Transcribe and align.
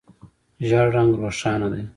ژېړ 0.67 0.87
رنګ 0.95 1.11
روښانه 1.21 1.67
دی. 1.73 1.83